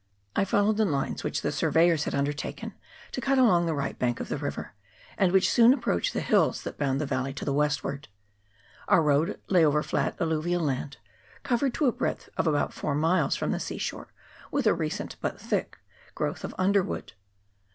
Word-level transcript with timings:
I 0.35 0.45
followed 0.45 0.77
the 0.77 0.83
lines 0.85 1.23
which 1.23 1.43
the 1.43 1.51
surveyors 1.51 2.05
had 2.05 2.13
74 2.13 2.25
ERITONGA 2.25 2.41
VALLEY. 2.41 2.53
[PART 2.55 2.63
I. 2.63 2.65
undertaken 2.65 3.11
to 3.11 3.21
cut 3.21 3.37
along 3.37 3.65
the 3.67 3.75
right 3.75 3.99
bank 3.99 4.19
of 4.19 4.29
the 4.29 4.37
river, 4.37 4.73
and 5.15 5.31
which 5.31 5.51
soon 5.51 5.73
approach 5.73 6.11
the 6.11 6.21
hills 6.21 6.63
that 6.63 6.79
bound 6.79 6.99
the 6.99 7.05
valley 7.05 7.33
to 7.33 7.45
the 7.45 7.53
westward. 7.53 8.07
Our 8.87 9.03
road 9.03 9.39
lay 9.47 9.63
over 9.63 9.83
flat 9.83 10.19
alluvial 10.19 10.63
land, 10.63 10.97
covered 11.43 11.75
to 11.75 11.85
a 11.85 11.91
breadth 11.91 12.29
of 12.35 12.47
about 12.47 12.73
four 12.73 12.95
miles 12.95 13.35
from 13.35 13.51
the 13.51 13.59
sea 13.59 13.77
shore 13.77 14.11
with 14.49 14.65
a 14.65 14.73
recent 14.73 15.17
but 15.21 15.39
thick 15.39 15.77
growth 16.15 16.43
of 16.43 16.55
underwood. 16.57 17.13